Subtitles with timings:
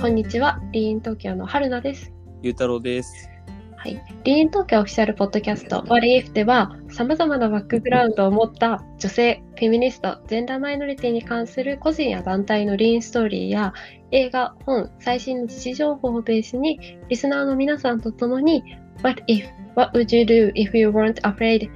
[0.00, 0.58] こんにちは。
[0.72, 2.10] リーン東京の春菜です。
[2.40, 3.28] ゆうたろうです。
[3.76, 4.02] はい。
[4.24, 13.74] リーン東京オフィシャルポッドキャスト What If では、様々なバックグラウンドを持った女性、フェミニスト、ジェンダーマイノリティに関する個人や団体のリーンストーリーや、
[14.10, 16.80] 映画、本、最新の時事情報をベースに、
[17.10, 18.64] リスナーの皆さんと共に、
[19.02, 19.50] What if?
[19.76, 21.68] What would you do if you weren't afraid?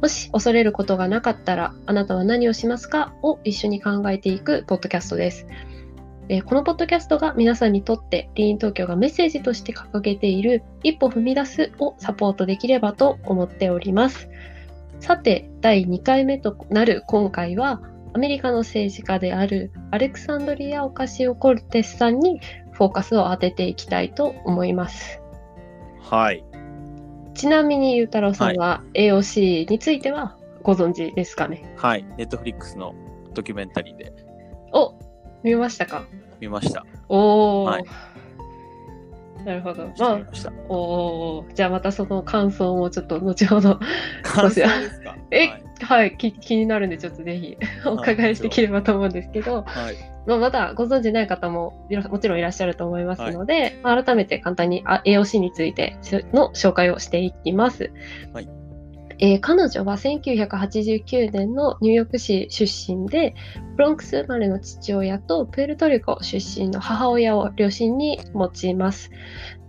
[0.00, 3.12] もし恐れることがなかったら、あなたは何をしますか？
[3.22, 5.48] を一緒に考えていくポッドキャストです。
[6.28, 14.28] えーこのポッドキャストが皆さんにとってリーン東京がメッセージとして掲げている一歩踏み出すをサポートできればと思っております。
[15.00, 17.82] さて、第2回目となる今回は、
[18.14, 25.20] アメリカの政治家であるアレクサンドリア・オカシオ・コルテスさんにフォーカスを当てていきたいと思います。
[25.98, 26.44] はい。
[27.34, 31.74] ちなみに、ゆうたろうさんは AOC についてはご存知ですかね？
[31.76, 32.04] はい。
[32.16, 32.94] ネットフリックスの
[33.34, 34.12] ドキュメンタリーで
[34.72, 34.94] お
[35.42, 36.04] 見ましたか？
[36.40, 36.84] 見ました。
[37.08, 37.84] おー、はい
[39.44, 39.86] なるほど。
[39.86, 40.52] 見まあました。
[40.68, 43.80] おーじゃあまたその感想もちょっと後ほど、
[44.22, 45.16] 感想ですか？
[45.32, 45.62] えはい。
[45.80, 49.96] はい、き気になるんでちょっとぜひお伺いしてきればと思うんですけど、はい。
[50.28, 55.96] まあ、まだご存知ない方もいらもちろんいらっしゃると思いますので、まあ改めて簡単にあ AOC について
[56.32, 57.92] の紹介をしていきます。
[58.32, 58.48] はい
[59.22, 63.36] えー彼女は1989年のニューヨーク市出身で、
[63.76, 69.12] ブロンクス生まれの父親とプエルトリコ出身の母親を両親に持ちます。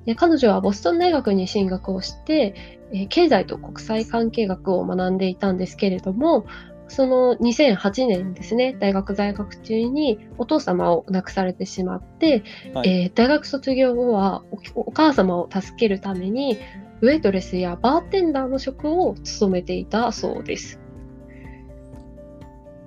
[0.06, 6.48] で彼女はボストン大学に進学をして、えー経済と国際関係学を学んでいたんですけれども、
[6.88, 14.44] その2008年にですね、大学在学中にお父様を亡くされてしまって、はいえー大学卒業後は
[14.76, 16.58] おお母様を助けるために、
[17.04, 20.80] ウェイトレスやバーテンダーの職を務めていたそうです。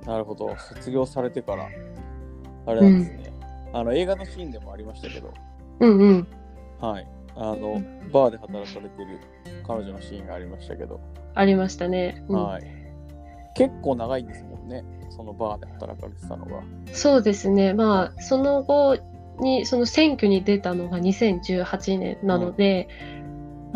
[0.06, 0.56] なるほど。
[0.56, 1.69] 卒業されてから、
[2.64, 3.33] あれなんですね。
[3.75, 5.34] あの、映画のシーンでもありましたけど、
[5.81, 6.27] うんうん。
[6.81, 7.06] はい。
[7.34, 9.20] あの、バーで働かれてる
[9.67, 10.98] 彼女のシーンがありましたけど、
[11.35, 12.24] ありましたね。
[12.29, 12.63] うんはい。
[13.55, 14.83] 結構長いんですもんね。
[15.11, 16.63] そのバーで働かれてたのが。
[16.92, 17.74] そうですね。
[17.74, 18.96] まあ、その後
[19.40, 22.89] に、その選挙に出たのが2018年なので、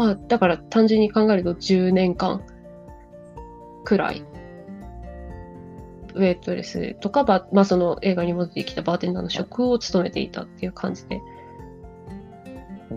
[0.00, 2.42] まあ、だから単純に考えると10年間
[3.84, 4.24] くらい、
[6.14, 11.20] ウェイトレスとか、ばまあ、その映画に戻ってきたバーテンダーの職を務めていたっていう感じで。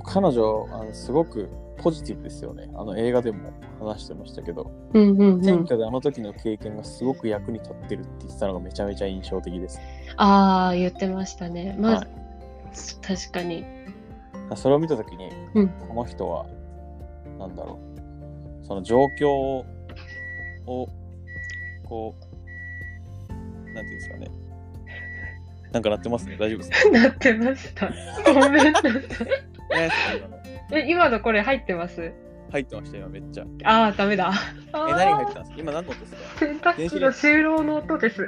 [0.05, 1.49] 彼女あの、すごく
[1.79, 2.69] ポジティブですよね。
[2.73, 5.43] あの映画でも話してましたけど、うんうんうん。
[5.43, 9.77] 選挙であの時の経験がすごく役に立ってるって言ってたのがめちゃめちゃ印象的です。
[10.15, 11.75] ああ、言ってましたね。
[11.77, 12.07] まあ、はい
[13.05, 13.65] 確かに。
[14.55, 16.45] それを見た時に、うんこの人は、
[17.47, 17.79] なんだろ
[18.63, 19.65] う、その状況を、
[20.65, 22.15] こ
[23.29, 24.27] う、なんていうんですかね。
[25.71, 26.37] なんかなってますね。
[26.39, 26.89] 大丈夫ですか？
[26.99, 27.91] なってました。
[28.33, 28.91] ごめんなさい。
[30.71, 32.11] え、今のこれ入ってます？
[32.51, 33.45] 入ってました、今めっちゃ。
[33.59, 34.31] え、ああ、ダメだ。
[34.71, 35.57] 何が入ってたんですか？
[35.59, 36.19] 今何の音ですか？
[36.39, 38.21] 洗濯機の終了の音です。
[38.23, 38.27] う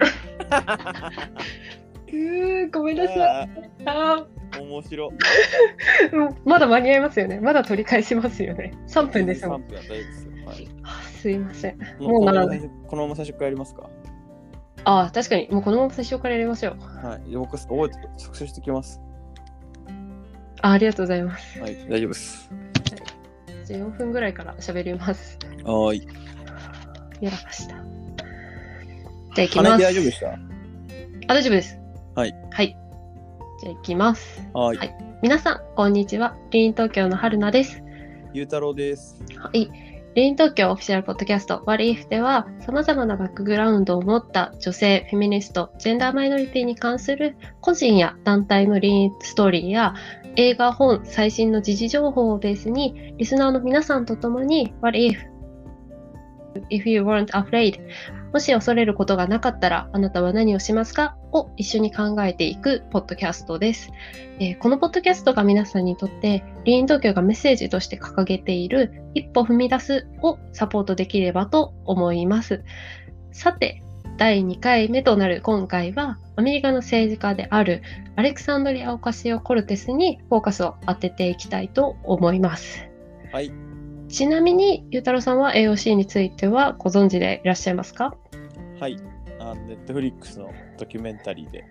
[2.11, 3.49] ーごめんなさい。
[3.85, 4.25] あ
[4.61, 5.11] 面白
[6.45, 7.39] まだ間に合いますよね。
[7.39, 8.73] まだ取り返しますよね。
[8.87, 9.67] 3分ですも3ん。
[9.67, 10.31] 分は大丈夫ですよ。
[10.47, 11.77] はいあすいません。
[11.99, 13.89] もうならないこのまま最初からやりますか？
[14.87, 15.47] ああ、確かに。
[15.49, 16.77] もうこのまま最初からやりましょう。
[17.07, 17.35] はい。
[17.35, 19.01] 僕、覚えて、着手してきます。
[20.61, 21.59] あありがとうございます。
[21.59, 22.51] はい、大丈夫です。
[23.65, 25.39] じゃあ4分ぐらいから喋ります。
[25.63, 26.07] はーい。
[27.21, 27.73] やらかした。
[27.73, 27.83] じゃ
[29.37, 29.81] あ行きます。
[29.81, 30.27] 大丈夫でした？
[30.29, 30.37] あ、
[31.33, 31.79] 大丈夫です。
[32.13, 32.35] はい。
[33.65, 33.69] はい。
[33.69, 34.47] じゃあ行きます。
[34.53, 34.77] はーい。
[34.77, 36.35] はい皆さん、こんにちは。
[36.51, 37.81] リーン東京の春菜です。
[38.31, 39.19] ゆうたろうです。
[39.37, 39.71] はい。
[40.13, 49.95] リーン東京オフィシャルポッドキャスト What If では様々なバックグラウンドを持った女性、フェミニスト、ジェンダーマイノリティに関する個人や団体のリーンストーリーや
[50.35, 55.17] 映画、本、最新の時事情報をベースにリスナーの皆さんと共に What If?
[56.69, 57.79] If you weren't afraid?
[58.31, 63.91] もし恐れることがなかったらあなたは何をしますかを一緒に考えていくポッドキャストです。
[64.39, 72.63] えーこのポッドキャストが皆さんにとってリーン東京がメッセージとして掲げている一歩踏み出すをサポートできればと思います。
[73.31, 73.81] さて、
[74.17, 77.81] 第2回目となる今回はアメリカの政治家である
[78.15, 82.87] アレクサンドリア・オカシオ・コルテスにフォーカスを当てていきたいと思います。
[83.33, 83.51] はい。
[84.07, 88.15] ちなみに、ゆうたろうさんは AOC についてはご存知でいらっしゃいますか？
[88.79, 88.97] はい。
[89.67, 91.65] ネットフリックスのドキュメンタリーで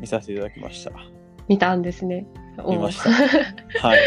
[0.00, 0.92] 見させていただきました。
[1.48, 2.26] 見たんですね。
[2.66, 3.10] 見ました。
[3.86, 3.98] はい。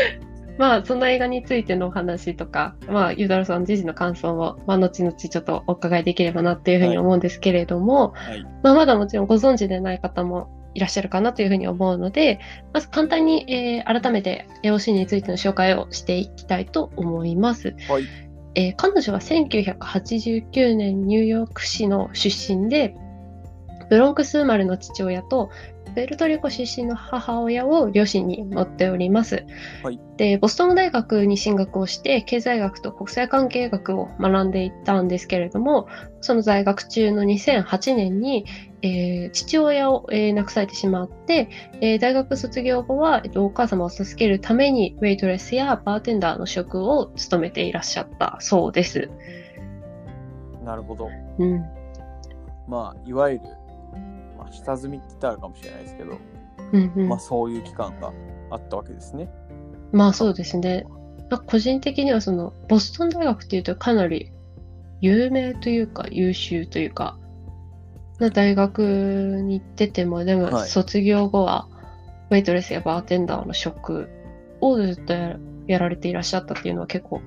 [0.58, 8.44] まあ、その映画についてのお話とか、まあ、ゆうたろうさん自身の感想も、まあ、後々ちょっとお伺いできればなっていうふうに思うんですけれども、はい。
[8.62, 12.40] まあ、まだもちろんご存知でない方もいらっしゃるかなというふうに思うので、
[12.74, 17.76] まず簡単に、えー改めて AOC についての紹介をしていきたいと思います。
[17.90, 18.04] はい。
[18.56, 22.96] えー彼女は1989年ニューヨーク市の出身で、
[23.90, 25.50] ブロンクス生まれの父親と、
[25.96, 29.46] ベルトリコ出身の母親を両親に持っております。
[29.84, 35.88] はいで、ボストン大学に進学をして、経済学と国際関係学を学んでいったんですけれども、
[36.20, 38.46] その在学中の2008年に、
[38.84, 41.50] えー父親を、えー亡くされてしまって、
[41.82, 49.10] えー大学卒業後は、えっと、お母様を助けるために、ウェイトレスやバーテンダーの職を務めていらっしゃったそうです。
[50.64, 51.10] なるほど。
[51.40, 51.66] うん。
[52.68, 53.61] まあ、いわゆる、まあ、
[54.52, 56.18] 下積みって言ったらあるかもしれないですけど、
[56.74, 58.14] うんうんまあ、そういう期間が
[58.50, 59.30] あったわけですね。
[59.92, 60.86] まあそうですね。
[61.30, 64.32] まあ個人的にはその、ボストン大学っていうとかなり
[65.02, 67.18] 有名というか優秀というか、
[68.20, 71.68] な大学に行ってても、でもはい卒業後は、
[72.30, 74.10] ウェイトレスやバーテンダーの職
[74.62, 75.38] をずっとや
[75.68, 77.22] やられていらっしゃったっていうのは結構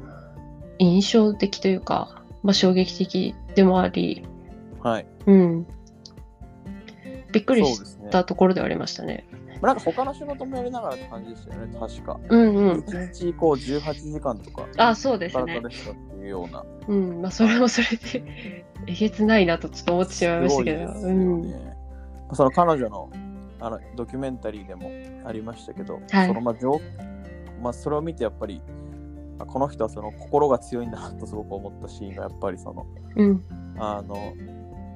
[0.79, 4.25] 印象的というか、まあ衝撃的でもあり、
[4.83, 5.07] はい。
[5.27, 5.67] うん。
[7.35, 7.83] びっくりし。
[8.11, 9.27] たところではありましたね。
[9.61, 12.21] まあ、なんか他の仕事もやりながらって感じでしたよね、確か。
[12.29, 12.79] うんうん。
[12.81, 15.41] 一日こう18時間とか、あ、そうですね。
[15.43, 16.65] 働かれてたっていうような。
[16.89, 20.93] うん、まあそれもそれでえげつないなとちょっと思ってしまいましたけど。
[20.93, 21.43] すごいですようん。
[21.43, 21.77] ね。
[22.33, 23.11] その彼女の
[23.61, 24.91] あのドキュメンタリーでも
[25.27, 26.81] ありましたけど、はいそのまあ状
[27.63, 28.61] まあ、それを見てやっぱり、
[29.39, 33.45] あこの人はその心が強いんだなとすごく思ったシーンがやっぱりその、うん。
[33.79, 34.35] あの、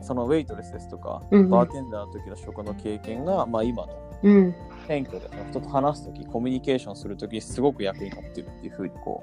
[0.01, 3.93] そのウェイトレスですとか、うんうんバーテンダーの時の職の経験が、まあ、今の
[4.23, 4.55] うん。
[4.87, 9.23] 選挙で人と話す時コミュニケーションする時にすごく役に立ってるっていうふうにこ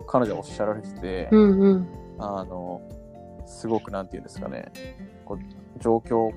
[0.00, 1.88] う彼女はおっしゃられてて、うんうん。
[2.18, 2.80] あの
[3.46, 4.72] すごくなんていうんですかね
[5.24, 6.30] こう状況、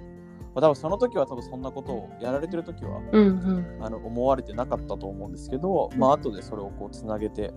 [0.53, 3.83] まあ、多分その時は多分そんなことをやられてる時はうんうん。
[3.83, 7.53] あの思われてなかったと思うんですけど、まあ後でそれをこうつなげて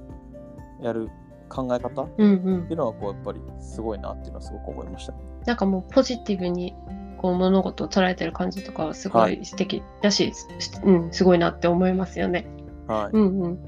[0.80, 1.10] やる
[1.48, 5.18] 考え方っていうのはこうやっぱりすごいなっていうのはすごく思いましたね。
[5.46, 6.74] なんかもうポジティブに
[7.18, 12.46] こう物事を捉えてる感じとかはすごはい素敵だし、しうん、すごいなって思いますよね。
[12.88, 13.16] はい。
[13.16, 13.58] うんうん。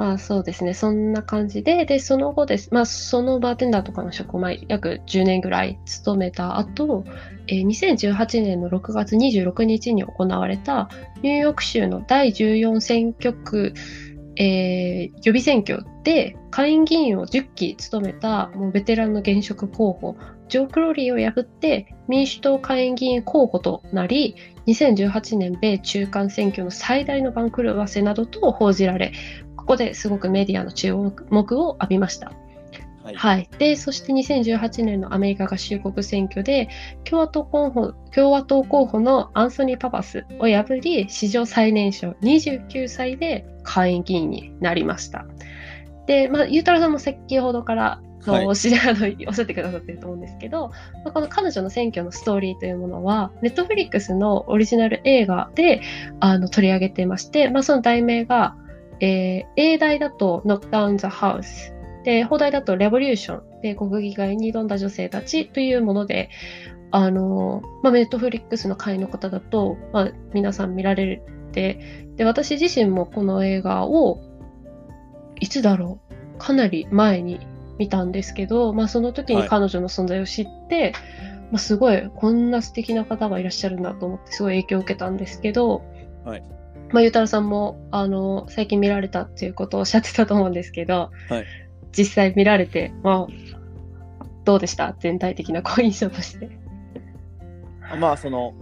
[0.00, 0.72] まあそうですね。
[0.72, 2.72] そんな感じで、で、その後です。
[2.72, 7.04] まあそのバーテンダーとかの職をまあ約10年ぐらい勤めた後、
[7.48, 10.88] えー2018年の6月26日に行われた
[11.22, 13.74] ニューヨーク州の第14選挙区、
[14.36, 20.16] えー予備選挙で下院議員を10期務めたもうベテランの現職候補、
[20.50, 24.34] ジョー・クロリーを破って民主党下院議員候補となり、
[24.66, 29.12] 2018年米中間選挙の最大の番狂わせなどと報じられ、
[29.56, 32.32] ここですごくメディアの注目を浴びました。
[33.02, 33.14] はい。
[33.14, 33.48] はい。
[33.58, 36.68] で、そして2018年のアメリカ合衆国選挙で、
[37.04, 45.24] 共和党候補、共和党候補のアンソニー・パパスを破り、史上最年少29歳で下院議員になりました。
[46.06, 48.46] で、まあ、ゆうたろうさんも先ほどから、のはい。
[48.46, 50.68] お知りあのおっしゃってくださってると思うんですけど、
[51.04, 55.80] まあ、この彼女の選挙のストーリーというものは、ネットフリックスのオリジナル映画で
[56.20, 58.56] あの取り上げていまして、まあ、その題名が、
[59.00, 61.72] えー英題だと Knock Down the House
[62.04, 66.30] で、放題だと Revolution で国議会に挑んだ女性たちというもので、
[66.90, 71.22] あの、まあ、ネットフリックスの会員の方だと、まあ、皆さん見られ
[71.52, 74.20] て、で、私自身もこの映画を、
[75.38, 77.40] いつだろうかなり前に
[77.80, 79.48] 見たんですけど、まあ、その時にはい。
[79.48, 80.92] 彼女の存在を知って、
[81.50, 85.82] まあ、すごい、こんな素敵な方がいらっしゃるんだと思って、すごい影響を受けたんですけど、
[86.24, 86.42] はい。
[86.90, 91.44] まあ、ゆうたろうさんも、あの、最近見られたっていうことをおっしゃってたと思うんですけど、はい。
[91.96, 94.94] 実際見られて、まあ、どうでした？
[95.00, 96.50] 全体的なこう印象として。
[97.98, 98.54] まあその、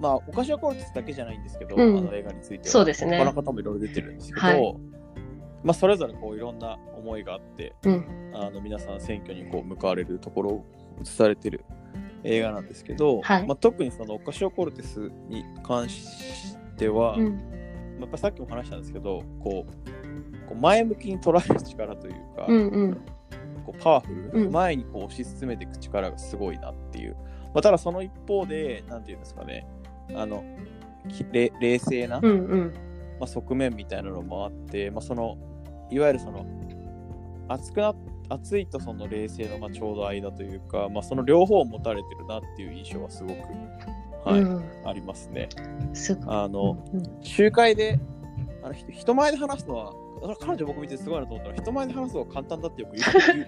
[0.00, 1.98] まあ、オカシオコルテスだけじゃないんですけど、うん。
[1.98, 2.64] あの映画については。
[2.64, 3.18] そうですね。
[3.18, 4.76] 他の方もいろいろ出てるんですけど、はい
[5.66, 8.32] まあ、それぞれこういろんな思いがあって、うん。
[8.34, 10.64] あの皆さん選挙にこう向かわれるところを
[11.02, 11.64] 映されてる
[12.22, 17.24] 映画なんですけど、はいまあ、特にそのオカシオコルテスに関しては、うん。
[17.24, 22.94] まあやっぱさっきも話したんですけど、こうこう前向きに捉える力というか、うんうん。
[23.64, 27.16] こうパワフル、うん前にこう推し進めていく力がすごいなっていう。
[27.52, 29.66] まあ、ただその一方で、なんていうんですかね、
[30.14, 30.44] あの、
[31.08, 32.74] きれ冷静な、うんうん。
[33.18, 35.38] まあ、側面みたいなのもあって、まあ、その、
[35.90, 36.44] いわゆるその、
[37.48, 37.94] 熱くな
[38.28, 43.38] 熱いとその冷静のまあちょうど間というか、まあ、その両方を持たれてるなっていう印象はすごく、
[44.24, 44.64] はいうん。
[44.84, 45.48] ありますね。
[45.92, 46.18] す。
[46.26, 48.00] あの、うん集会で
[48.62, 49.92] あのひ人前で話すのは、
[50.40, 52.96] 彼女僕見てすごいなと思ったら、人前で話すのは簡単だってよく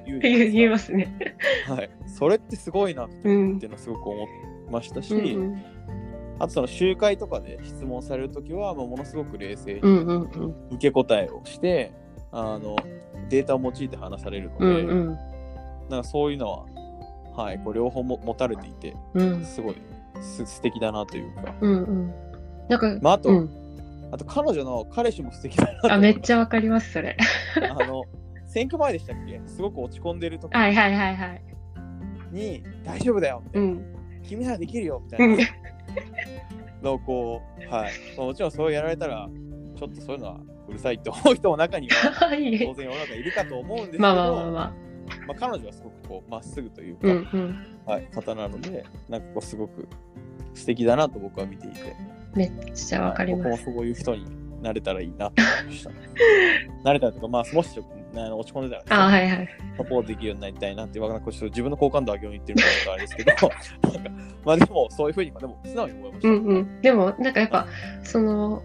[0.06, 1.34] 言う 言いますすね。
[1.66, 1.90] かはい。
[2.06, 4.28] それってすごいなってうんいうのはすごく思い
[4.70, 5.62] ましたし、うん
[6.40, 10.54] あとその集会とかで質問されるときは、まあ、ものすごく冷静にうんうんうん。
[10.70, 11.92] 受け答えをして、
[12.30, 12.76] あの
[13.28, 15.18] データを用いて話されるので、うんうん。
[15.88, 16.66] なんかそういうの
[17.36, 19.76] は、はい、こう両方も持たれていて、うんすごい
[20.20, 22.14] す素敵だなというか、うんうん。
[22.68, 23.50] なんか、まあ、あと、うん。
[24.10, 27.16] あと彼女の彼氏も素敵だなとあ、めっちゃわかります、それ。
[27.70, 28.04] あの
[28.46, 29.40] 選挙前でしたっけ？
[29.46, 31.42] すごく落ち込んでる時はいはいはいはい。
[32.32, 33.94] に、大丈夫だよみたいな、うん。
[34.22, 35.44] 君ならできるよみたうんいな
[36.82, 39.28] のをこう、はいまあ、もちろんそうやられたら、
[39.76, 44.88] ちょっとそういうのはうるさいって思う人も中にはは い当然世の中いるかと思うんですけど、まあまあまあまあ。
[45.26, 47.66] まあ彼女はすごくこうまっすぐというか、うんうん。
[47.86, 49.88] はい、方なので、なんかこうすごく
[50.54, 51.96] 素敵だなと僕は見ていて、
[52.34, 53.48] めっちゃわかります。
[53.48, 54.26] はい僕もそういう人に
[54.62, 55.90] なれたらいいなと思いました。
[56.84, 57.80] なれたらとか、まあ、もし
[58.14, 59.48] あの落ち込んでたらね、あ、はいはい。
[59.76, 64.10] サポートできるようになりたいなって、なんかこうちょっと自分の好感度上げように言ってるみたいなあれですけど、なんか
[64.44, 66.28] まあでもそういうふうに、まあ、でも素直に思いました。
[66.28, 66.80] うんうん。
[66.80, 67.66] でも、なんかやっぱ、
[68.02, 68.62] その、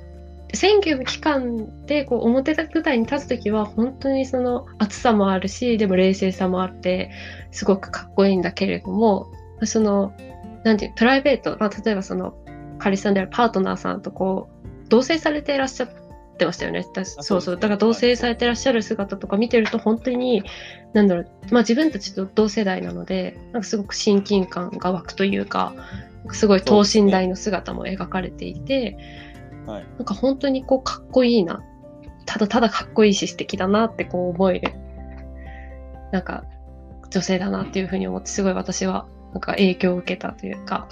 [0.54, 7.12] 選挙の期間でこう表舞台に立つときは本当にその熱さもあるしでも冷静さもあって
[7.52, 9.32] すごくかっこいいんだけれども
[9.64, 10.14] その
[10.64, 12.38] なんていうプライベート、まあ、例えばその
[12.78, 15.90] 彼氏さんであるパートナーさんとこう同棲されていらっしゃっ
[16.38, 20.44] てましたよねだそうそうだから同棲されていらっしゃる姿とか見てると本当に
[20.94, 25.74] なんだろう、まあ、自分たちと同世代なのでなんかすごく親近感が湧くというか
[26.32, 28.98] すごい等身大の姿も描かれていて。
[29.66, 31.64] はい、なんか本当にこうかっこいいな。
[32.26, 34.74] ただただかっこいいし素敵だなってこう思える。
[36.12, 36.46] なんか
[37.10, 40.88] 女性だなっていうふうに思ってすごい私はなんか影響を受けたというか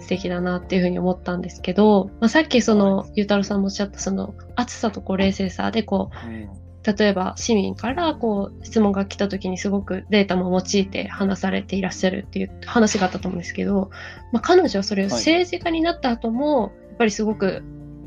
[0.00, 13.90] 素敵だなっていうふうに思ったんですけど、まあ、さっきその、ゆうたろうさんもおっしゃったその熱さとこう冷静さでこううん例えば市民からこう質問が来た時にすごくデータも用いて話されていらっしゃるっていう話があったと思うんですけど、
[14.32, 17.62] まあ、彼女はそれをはい政治家になった後も、やっぱりすごく、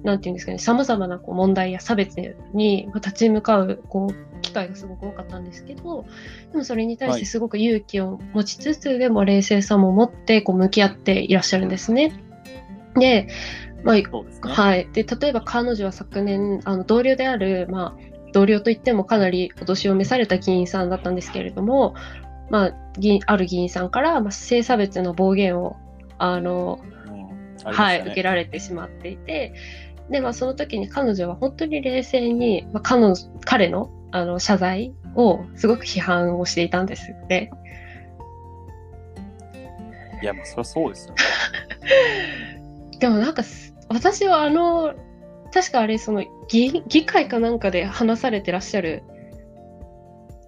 [0.06, 2.16] なんていうんですかね、様々なこう問題や差別
[2.54, 6.06] にまあ立ち向かうこう機会がすごく多かったんですけど、
[6.52, 12.14] でもそれに対してすごく勇気を持ちつつ、でも冷静さも持ってこう向き合っていらっしゃるんですね。
[12.96, 13.28] で、
[13.84, 14.04] まあ、ね。
[14.44, 14.88] はい。
[14.92, 21.96] で、例えば彼女は昨年、あの、同僚である、まあ、同僚といってもかなりお年を召された議員さんだったんですけれども、
[22.50, 25.78] まあ、議員ある議員さんから、まあ、性差別の暴言を、
[26.18, 26.80] あの、
[27.64, 29.54] うんはい、受けらられてしまっていて、
[30.10, 37.52] で、まあ、その時に彼女は本当に冷静に、まあ、彼女、彼の、あの、謝罪をすごく批判をしていたんですよね。
[40.22, 41.22] いや、まあ、そりゃそうですよね。
[43.00, 44.94] でもなんかす、私はあの、
[45.52, 49.04] 確かあれ、その議、議会かなんかで話されてらっしゃる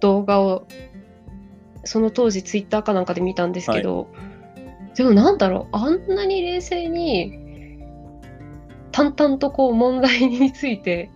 [0.00, 0.66] 動画を、
[1.84, 4.08] その当時ツイッターかなんかで見たんですけど、
[4.94, 7.47] でもなんだろう、あんなに冷静に、
[8.98, 11.08] 淡々とこう問題について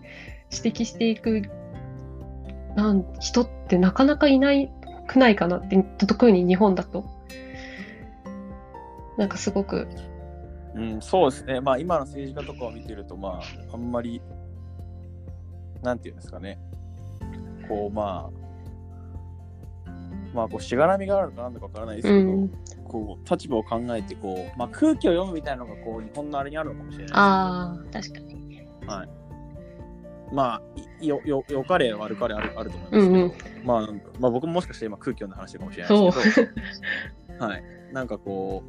[0.52, 1.42] 指摘していく
[2.76, 4.70] なん人ってなかなかいない
[5.08, 7.04] くないかなって、特に日本だと。
[9.18, 9.88] なんかすごく
[10.74, 11.60] うん、そうですね。
[11.60, 14.22] まあ、今の政治家とかを見てると、まあ、あんまり、
[15.82, 16.58] なんていうんですかね。
[17.68, 18.41] こう、まあ、
[20.34, 22.48] まあ、こう、しがらみがあるのかなんだかわからないですけど、うん。
[22.84, 28.66] こう、立場を考えて、こう、まあ、空気を読むみたいなのが、こう、日本のあれにあるのかもしれないああ、確かに。
[28.86, 29.08] はい。
[30.32, 30.62] まあ、
[31.00, 33.32] いよ、よ、よかれ悪かれあるあると思いますけど、うんうん。
[33.64, 36.46] まあまあ僕ももしかして今空気読んだ話かもしれないですけ
[37.34, 37.62] ど、 はい。
[37.92, 38.62] なんかこ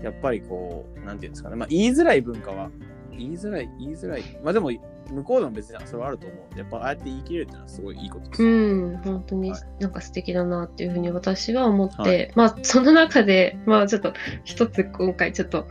[0.00, 2.70] う、やっぱりこう、なんていうんですかね、まあ言いづらい文化は、
[3.12, 4.70] 言いづらい、言いづらい、まあでも、
[5.10, 8.42] 向こうでも別にそれはあると思うんで、やっぱああやって言い切れるっていうのはすごいいいことです。
[8.42, 14.12] うん、本当にはいなんか素敵だなっていうふうに私は思って、はいまあその中で、まあちょっと
[14.44, 15.66] 一つ今回ちょっと、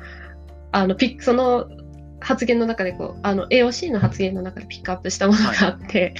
[0.71, 1.67] あの、ピック、その
[2.19, 6.13] 発言の中でこう、あの、AOC の発言の中でピックアップしたものがあって、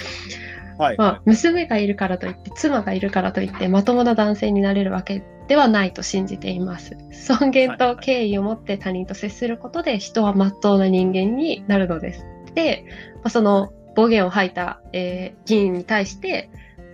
[0.78, 0.98] はい。
[0.98, 6.98] まあ、娘がいるからといって、妻がいるからといって、まともな男性になれるわけではないと信じています。
[7.12, 12.26] 尊厳と敬意を持って他人と接することで、人は真っ当な人間になるのです。
[12.56, 16.50] で、まあ、その暴言を吐いた、えー議員に対して、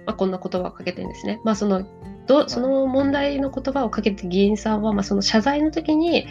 [0.05, 1.39] まあ、こんな言葉をかけてるんですね。
[1.43, 1.85] まあ、その
[2.27, 6.27] どその問題の言葉をかけて議員さんは、まあ、その謝罪の時に、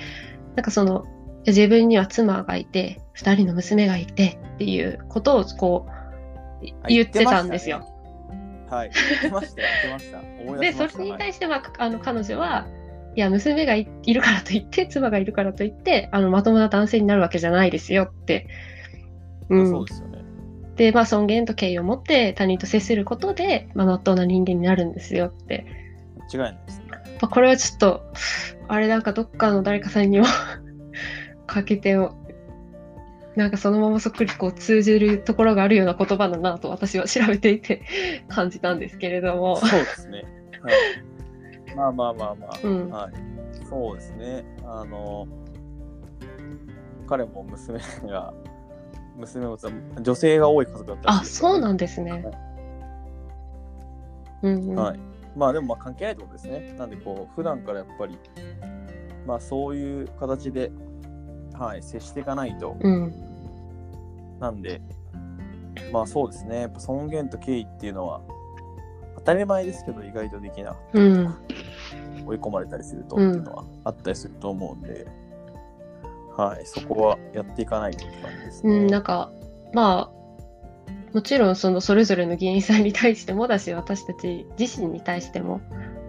[0.55, 1.07] なんかその、
[1.47, 5.95] 自分には妻がいて、二人の娘がいてっていうことをこう、は
[6.91, 7.87] い言ってたんですよ。。
[8.69, 8.91] はい。
[8.91, 9.69] 言ってましたよ。
[9.69, 10.43] 言ってました。
[10.43, 10.99] 思いで、そ。
[10.99, 12.67] れに対しては、あの彼女は、
[13.15, 18.49] いや、娘がいいるからといって、妻がいるからといって、あのまともな男性になるわけじゃないですよって。
[19.49, 20.25] うんですよね。
[20.76, 25.67] で、まあ、尊厳と敬意を持って他人と接することで、まあ、真っ当な人間になるんですよって。
[26.33, 26.85] 間違いないですね。
[26.90, 28.02] まあ、これはちょっと、
[28.69, 30.26] あれなんかどっかの誰かさんにも
[31.47, 31.97] かけて
[33.38, 37.83] なんかそのままそっくりこう通じるところがあるような言葉だなと私は調べていて
[38.26, 39.57] 感じたんですけれども。
[39.57, 40.25] そうですね。
[40.61, 40.71] は
[41.73, 43.12] い、まあまあまあまあ、うん、はい。
[43.69, 44.45] そうですね。
[44.64, 45.28] あの、
[47.07, 47.78] 彼も娘
[48.09, 48.35] が、
[49.19, 49.59] 娘も
[50.01, 52.25] 女性が多い家族だったあ、そうなんですね。
[54.43, 55.01] うん、うん、はい。
[55.37, 56.75] まあでもまあ関係ないってことですね。
[56.79, 58.19] なんでこう、普段からやっぱり、
[59.27, 60.71] まあそういう形で、
[61.53, 63.13] はい、接していかないと、うん。
[64.41, 64.81] なんで、
[65.93, 68.21] まあそうですね、やっぱ尊厳と敬意っていうのは、
[69.17, 71.39] 当たり前ですけど、意外とできなかったりとか、
[72.21, 75.28] うん、追い込まれたりするとっていうのはあったりすると思うんで、うん、
[76.38, 78.76] はい、そこはやっていかないとって感じですね。
[78.76, 79.33] うん、なんか、
[79.73, 80.18] まあ、
[81.12, 85.61] もちろんそのそれぞれの議員さんに対してもだし、私たち自身に対しても、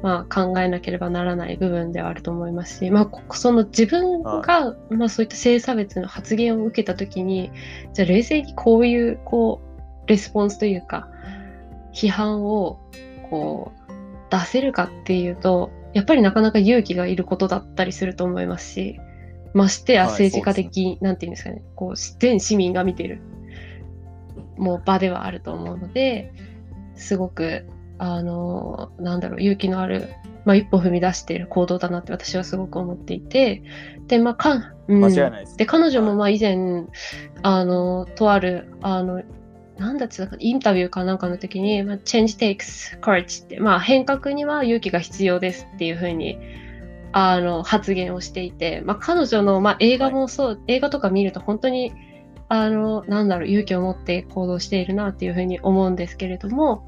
[0.03, 7.51] まあ、考えなければならない部分ではあると思いますし、まあ、その自分が、まあ、そういった性差別の発言を受けたときに、
[7.93, 9.61] じゃあ冷静にこういう、こ
[10.05, 11.09] う、レスポンスというか、
[11.91, 12.79] 批判を、
[13.31, 13.91] こう、
[14.29, 18.99] 出せるかっていうと、やっぱりなかなか勇気がいることだったりすると思いますし、
[19.53, 23.21] ましてや政治家的、はい、なんていうんですかね、こう、全市民が見てる、
[24.57, 26.33] もう場ではあると思うので、
[26.95, 27.65] すごく
[27.99, 30.09] あの、なんだろう、勇気のある、
[30.45, 33.61] まあ、一歩踏み出している行動だなって私はすごく思っていて、
[34.07, 35.57] で、まあ、か、うん、間違いないです。
[35.57, 36.85] で、彼女もまあ以前、
[37.43, 39.21] あの、とある、あの、
[39.77, 46.39] なんだっつうか、インタビューかなんかの時に、まあ、change takes courage って、まあ、変革には勇気が必要ですっていうふうに、
[47.11, 51.93] あの、発言をしていて、まあ、彼女の、まあ、映画もそう、はい、映画とか見ると本当に、
[52.47, 56.83] あの、なんだろう、勇気を持って行動しているなっていうふうに思うんですけれども、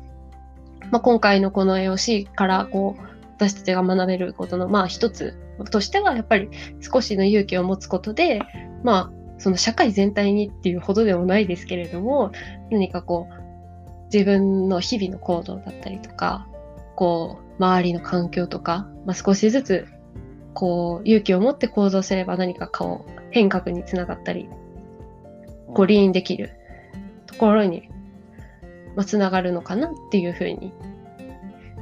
[0.92, 3.04] まあ、今回のこの AOC からこう
[3.36, 5.36] 私たちが学べることのまあ一つ
[5.72, 6.50] としてはやっぱり
[6.80, 8.42] 少しの勇気を持つことで
[8.84, 12.32] まあその社会全体にっていうほどでもないですけれども
[12.70, 16.48] 何かこう自分の日々の行動だったりとか
[16.96, 19.88] こう周りの環境とか、まあ、少しずつ
[20.54, 24.50] こう勇気を持って行動すれば何かこう変革につながったり
[25.74, 26.52] こうリーンできる
[27.26, 27.92] ところに
[28.96, 30.74] まあ、つながるのかなっていうふうに。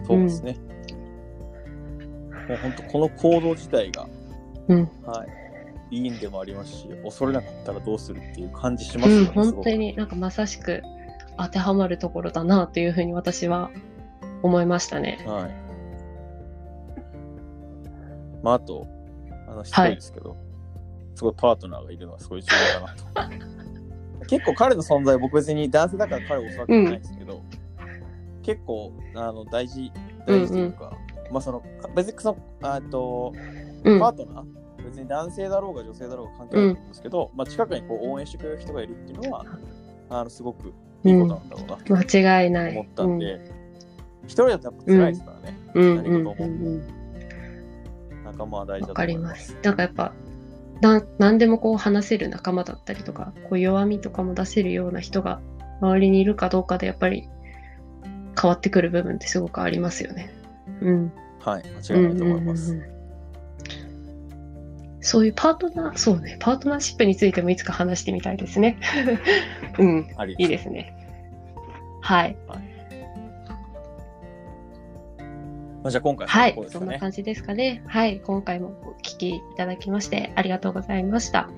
[0.05, 0.57] そうですね。
[2.29, 4.07] うん、もう本当この行動自体が、
[4.67, 5.25] うん、は
[5.91, 9.27] い、いいんでもありますし、恐れなかったらどうするっていう感じしますよね。
[9.27, 10.81] うん、本当になんかまさしく
[11.37, 13.71] 当てはまるところだなというふうに私は
[14.43, 15.19] 思いましたね。
[15.25, 15.68] はい。
[18.49, 18.87] まあ、あと、
[19.47, 20.39] あの、失礼ですけど、はい、
[21.13, 23.29] すごいパートナーがいるのはすごい重要だな
[24.19, 24.25] と。
[24.25, 29.91] 結構彼の存在、僕別に男性だから彼を教わってないですけど、うん、結構あの大事、
[30.25, 31.63] 大事というか、うんうん、まあその、
[31.95, 33.33] 別にその、あと、
[33.83, 34.45] パートナー、
[34.79, 39.45] うん、別に男性だろうが女性だろうが関係ないと思うんですけど、うん、まあ近くにこう応援してくれる人がいるっていうのは、
[40.09, 42.71] あのすごくいいことなんだろうなと間違いない。
[42.71, 43.39] 思ったんで、
[44.23, 46.98] 一人だとやっぱ辛いですからね、何事も。
[48.31, 49.57] 仲間は大事だと思います。
[49.63, 50.13] なんかやっぱ
[50.81, 55.41] な何でもこう話せる仲間だったりとかこう弱みとかも出せるような人が
[55.81, 57.27] 周りにいるかどうかでやっぱり
[58.39, 60.33] 変わってくる部分ってすごくありますよね。
[60.81, 61.11] うん。
[61.39, 62.71] はい、間違いないと思います。
[62.71, 62.99] うんうんうん
[65.01, 68.77] そういうパートナー、そうね、パートナーシップについてもいつか話してみたいですね。
[69.79, 70.93] うん、いいですね。
[72.01, 72.35] はい。
[72.47, 72.68] はい
[75.81, 77.83] まあ、じゃあ今回は、ね、はい、そんな感じですかね。
[77.87, 81.49] はい、今回もお聞きいただきましてありがとうございました。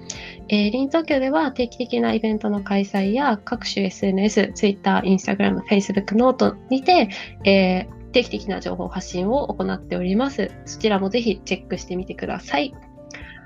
[0.47, 7.09] えー、リン東京では定期的なイベントの開催や各種 SNS、Twitter、Instagram、Facebook、 noteにて、
[7.43, 10.51] えー、定期的な情報発信を行っております。
[10.65, 12.75] そちらもぜひチェックしてみてください。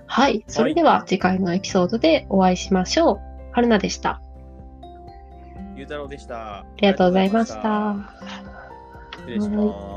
[0.08, 3.20] はい、それでは次回のエピソードでお会いしましょう。
[3.54, 4.22] 春菜でした。
[5.76, 6.60] ゆうたろうでした。
[6.60, 7.96] ありがとうございました。
[9.20, 9.95] 失礼します。